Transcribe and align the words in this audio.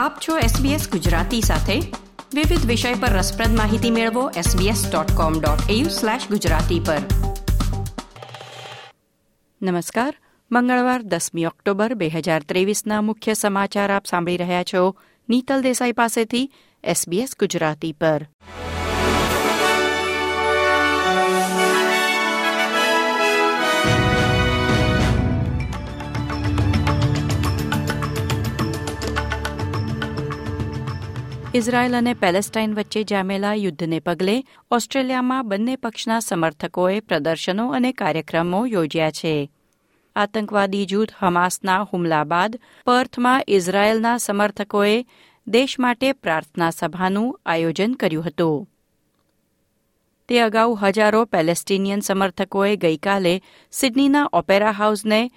આપ 0.00 0.18
છો 0.28 0.38
SBS 0.38 0.90
ગુજરાતી 0.90 1.40
સાથે. 1.40 1.80
વિવિધ 2.34 2.66
વિષય 2.66 2.94
પર 2.94 3.08
રસપ્રદ 3.08 3.56
માહિતી 3.56 3.90
મેળવો 3.90 4.30
sbs.com.au/gujarati 4.30 6.86
પર. 6.86 6.98
નમસ્કાર. 9.62 10.16
મંગળવાર 10.52 11.02
દસમી 11.02 11.44
ઓક્ટોબર 11.44 11.94
બે 11.94 12.08
હજાર 12.08 12.42
ત્રેવીસના 12.42 13.00
મુખ્ય 13.00 13.34
સમાચાર 13.34 13.92
આપ 13.92 14.06
સાંભળી 14.06 14.36
રહ્યા 14.36 14.62
છો 14.62 14.96
નીતલ 15.28 15.62
દેસાઈ 15.62 15.92
પાસેથી 15.92 16.52
SBS 16.90 17.28
ગુજરાતી 17.40 17.92
પર. 17.92 18.26
ઇઝરાયલ 31.54 31.96
અને 31.96 32.14
પેલેસ્ટાઇન 32.14 32.74
વચ્ચે 32.74 33.04
જામેલા 33.04 33.54
યુદ્ધને 33.54 34.00
પગલે 34.00 34.44
ઓસ્ટ્રેલિયામાં 34.70 35.48
બંને 35.48 35.76
પક્ષના 35.76 36.20
સમર્થકોએ 36.20 37.00
પ્રદર્શનો 37.00 37.70
અને 37.70 37.92
કાર્યક્રમો 37.92 38.66
યોજ્યા 38.66 39.10
છે. 39.10 39.50
આતંકવાદી 40.16 40.86
જૂથ 40.86 41.08
હમાસના 41.18 41.82
હુમલા 41.82 42.24
બાદ 42.24 42.60
પર્થમાં 42.84 43.42
ઇઝરાયેલના 43.48 44.16
સમર્થકોએ 44.16 45.06
દેશ 45.46 45.78
માટે 45.78 46.12
પ્રાર્થના 46.12 46.70
સભાનું 46.70 47.40
આયોજન 47.46 47.92
કર્યું 47.92 48.24
હતું. 48.24 48.68
તે 50.28 50.40
અગાઉ 50.40 50.76
હજારો 50.82 51.24
પેલેસ્ટીનિયન 51.24 52.00
સમર્થકોએ 52.00 52.76
ગઈકાલે 52.76 53.42
સિડનીના 53.70 54.28
ઓપેરા 54.32 54.70
હાઉસને 54.70 55.30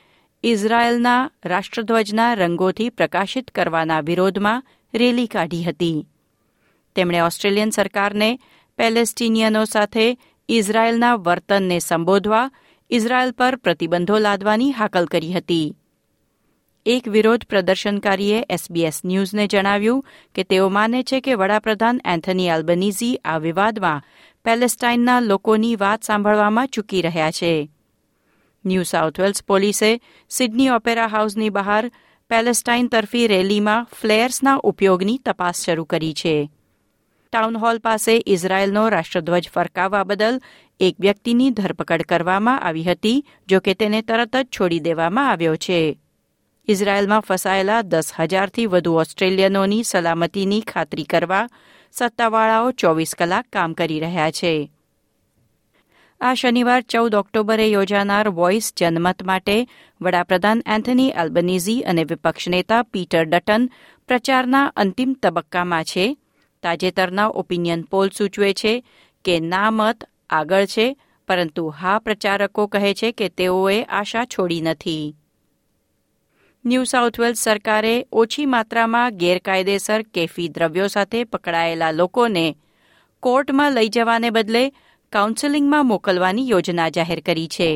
ઇઝરાયેલના 0.43 1.31
રાષ્ટ્રધ્વજના 1.45 2.33
રંગોથી 2.33 2.89
પ્રકાશિત 2.89 3.51
કરવાના 3.51 3.99
વિરોધમાં 3.99 4.63
રેલી 4.95 5.27
કાઢી 5.27 5.63
હતી. 5.63 6.07
તેમણે 6.95 7.21
ઓસ્ટ્રેલિયન 7.21 7.69
સરકારને 7.69 8.39
પેલેસ્ટીનિયનો 8.77 9.65
સાથે 9.65 10.17
ઇઝરાયેલના 10.49 11.15
વર્તનને 11.15 11.79
સંબોધવા, 11.79 12.51
ઇઝરાયેલ 12.89 13.31
પર 13.31 13.55
પ્રતિબંધો 13.55 14.17
લાદવાની 14.17 14.71
હાકલ 14.71 15.05
કરી 15.05 15.33
હતી. 15.33 15.75
એક 16.85 17.07
વિરોધ 17.07 17.43
પ્રદર્શનકારીએ 17.43 18.45
એસબીએસ 18.49 19.05
ન્યૂઝને 19.05 19.47
જણાવ્યું 19.47 20.05
કે 20.35 20.43
તેઓ 20.43 20.69
માને 20.69 21.03
છે 21.03 21.21
કે 21.21 21.33
વડાપ્રધાન 21.33 22.01
એન્થની 22.05 22.49
આલ્બનીઝી 22.49 23.15
આ 23.25 23.37
વિવાદમાં 23.37 24.03
પેલેસ્ટાઇનના 24.43 25.19
લોકોની 25.19 25.75
વાત 25.75 26.03
સાંભળવામાં 26.03 26.67
ચૂકી 26.67 27.01
રહ્યા 27.01 27.31
છે. 27.31 27.69
ન્યૂ 28.65 28.83
સાઉથ 28.83 29.19
વેલ્સ 29.19 29.43
પોલીસે 29.43 30.01
સિડની 30.29 30.69
ઓપેરા 30.69 31.07
હાઉસની 31.07 31.49
બહાર 31.49 31.91
પેલેસ્ટાઇન 32.29 32.87
તરફી 32.87 33.27
રેલીમાં 33.27 33.87
ફ્લેયર્સના 34.01 34.55
ઉપયોગની 34.55 35.17
તપાસ 35.17 35.63
શરૂ 35.63 35.83
કરી 35.83 36.13
છે. 36.13 36.49
ટાઉન 37.33 37.57
હોલ 37.57 37.79
પાસે 37.79 38.23
ઇઝરાયેલનો 38.27 38.89
રાષ્ટ્રધ્વજ 38.89 39.49
ફરકાવવા 39.49 40.03
બદલ 40.03 40.39
એક 40.79 40.95
વ્યક્તિની 40.99 41.49
ધરપકડ 41.49 42.01
કરવામાં 42.01 42.61
આવી 42.61 42.83
હતી, 42.83 43.25
જો 43.47 43.59
કે 43.59 43.73
તેને 43.73 44.01
તરત 44.01 44.35
જ 44.35 44.47
છોડી 44.59 44.79
દેવામાં 44.79 45.29
આવ્યો 45.29 45.55
છે. 45.55 45.99
ઇઝરાયેલમાં 46.67 47.19
ફસાયેલા 47.19 47.81
દસ 47.81 48.13
હજારથી 48.19 48.65
વધુ 48.65 48.93
ઓસ્ટ્રેલિયનોની 48.93 49.83
સલામતીની 49.83 50.61
ખાતરી 50.61 51.03
કરવા 51.03 51.49
સત્તાવાળાઓ 51.91 52.71
ચોવીસ 52.71 53.15
કલાક 53.15 53.45
કામ 53.53 53.73
કરી 53.73 53.99
રહ્યા 53.99 54.31
છે. 54.31 54.71
આ 56.21 56.33
શનિવાર 56.33 56.81
ચૌદ 56.81 57.15
ઓક્ટોબરે 57.15 57.67
યોજાનાર 57.67 58.29
વોઇસ 58.29 58.73
જનમત 58.77 59.23
માટે 59.23 59.67
વડાપ્રધાન 60.01 60.63
એન્થની 60.65 61.09
એલ્બનીઝી 61.09 61.81
અને 61.81 62.03
વિપક્ષ 62.03 62.47
નેતા 62.47 62.83
પીટર 62.83 63.25
ડટન 63.25 63.69
પ્રચારના 64.07 64.65
અંતિમ 64.75 65.13
તબક્કામાં 65.13 65.83
છે. 65.83 66.17
તાજેતરના 66.63 67.31
ઓપિનિયન 67.41 67.81
પોલ 67.85 68.13
સૂચવે 68.17 68.53
છે 68.53 68.73
કે 69.25 69.35
ના 69.41 69.71
મત 69.71 70.07
આગળ 70.29 70.65
છે, 70.65 70.87
પરંતુ 71.27 71.65
હા 71.79 71.99
પ્રચારકો 71.99 72.67
કહે 72.67 72.93
છે 72.93 73.11
કે 73.11 73.27
તેઓએ 73.37 73.77
આશા 73.83 74.25
છોડી 74.27 74.61
નથી. 74.61 75.05
ન્યૂ 76.65 76.83
સાઉથ 76.85 77.17
વેલ્સ 77.19 77.39
સરકારે 77.43 77.95
ઓછી 78.13 78.45
માત્રામાં 78.47 79.15
ગેરકાયદેસર 79.17 80.01
કેફી 80.13 80.49
દ્રવ્યો 80.49 80.87
સાથે 80.87 81.23
પકડાયેલા 81.25 81.91
લોકોને 81.91 82.45
કોર્ટમાં 83.23 83.73
લઈ 83.73 83.89
જવાને 83.89 84.29
બદલે 84.31 84.63
કાઉન્સેલિંગમાં 85.13 85.85
મોકલવાની 85.85 86.49
યોજના 86.49 86.89
જાહેર 86.89 87.21
કરી 87.21 87.49
છે. 87.55 87.71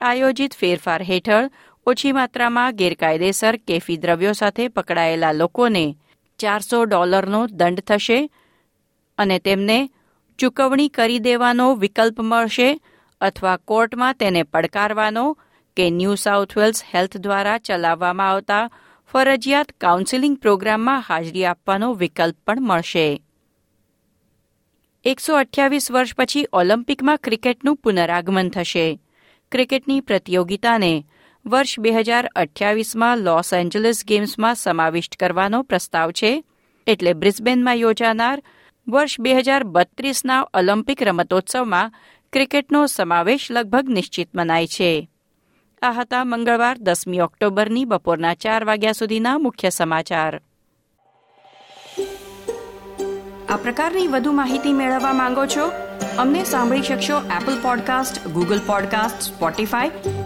આયોજિત 0.00 0.54
ફેરફાર 0.54 1.02
હેઠળ 1.02 1.50
ઓછી 1.86 2.12
માત્રામાં 2.12 2.76
ગેરકાયદેસર 2.76 3.58
કેફી 3.66 3.96
દ્રવ્યો 3.96 4.32
સાથે 4.32 4.68
પકડાયેલા 4.68 5.32
લોકોને 5.32 5.84
ચારસો 6.40 6.84
ડોલરનો 6.84 7.40
દંડ 7.52 7.86
થશે 7.88 8.18
અને 9.18 9.38
તેમને 9.38 9.78
ચૂકવણી 10.38 10.94
કરી 10.96 11.24
દેવાનો 11.28 11.66
વિકલ્પ 11.74 12.20
મળશે 12.24 12.68
અથવા 13.20 13.56
કોર્ટમાં 13.68 14.20
તેને 14.20 14.42
પડકારવાનો 14.42 15.24
કે 15.76 15.90
ન્યૂ 15.90 16.14
સાઉથ 16.18 16.54
વેલ્સ 16.58 16.84
હેલ્થ 16.94 17.16
દ્વારા 17.16 17.58
ચલાવવામાં 17.58 18.30
આવતા 18.30 18.64
ફરજિયાત 19.12 19.74
કાઉન્સેલિંગ 19.80 20.36
પ્રોગ્રામમાં 20.36 21.04
હાજરી 21.08 21.44
આપવાનો 21.44 21.88
વિકલ્પ 21.94 22.36
પણ 22.46 22.62
મળશે. 22.62 23.06
એકસો 25.04 25.36
અઠ્યાવીસ 25.36 25.86
વર્ષ 25.92 26.16
પછી 26.16 26.48
ઓલિમ્પિકમાં 26.52 27.22
ક્રિકેટનું 27.24 27.76
પુનરાગમન 27.76 28.48
થશે. 28.48 28.86
ક્રિકેટની 29.52 30.00
પ્રતિયોગિતાને 30.00 30.92
વર્ષ 31.46 31.80
બે 31.80 31.90
હજાર 31.90 32.30
અઠ્યાવીસમાં 32.36 33.18
લોસ 33.18 33.52
એન્જલસ 33.52 34.04
ગેમ્સમાં 34.04 34.54
સમાવિષ્ટ 34.54 35.16
કરવાનો 35.16 35.62
પ્રસ્તાવ 35.62 36.10
છે. 36.10 36.44
એટલે 36.86 37.12
બ્રિસ્બેનમાં 37.12 37.74
યોજાનાર 37.74 38.42
વર્ષ 38.88 39.20
બે 39.20 39.34
હજાર 39.34 39.64
બત્રીસના 39.64 40.46
ઓલિમ્પિક 40.54 41.02
રમતોત્સવમાં 41.02 41.92
ક્રિકેટનો 42.32 42.86
સમાવેશ 42.86 43.46
લગભગ 43.50 43.88
નિશ્ચિત 43.88 44.28
મનાય 44.34 44.66
છે. 44.66 45.10
આ 45.82 45.92
હતા 45.92 46.24
મંગળવાર 46.24 46.78
દસમી 46.78 47.20
ઓક્ટોબરની 47.20 47.84
બપોરના 47.84 48.34
ચાર 48.34 48.64
વાગ્યા 48.64 48.92
સુધીના 48.92 49.38
મુખ્ય 49.38 49.70
સમાચાર. 49.70 50.40
આ 53.48 53.56
પ્રકારની 53.56 54.06
વધુ 54.06 54.32
માહિતી 54.32 54.72
મેળવવા 54.72 55.12
માંગો 55.12 55.46
છો? 55.46 55.72
અમને 56.18 56.44
સાંભળી 56.44 56.82
શકશો 56.82 57.18
Apple 57.18 57.62
podcast 57.62 58.28
Google 58.28 58.58
podcast 58.66 59.22
Spotify 59.22 59.90